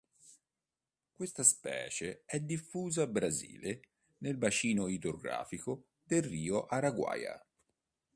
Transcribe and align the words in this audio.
Questa 1.11 1.43
specie 1.43 2.23
è 2.25 2.39
diffusa 2.39 3.05
Brasile, 3.05 3.81
nel 4.21 4.35
bacino 4.35 4.87
idrografico 4.87 5.89
del 6.05 6.23
Rio 6.23 6.65
Araguaia. 6.65 7.39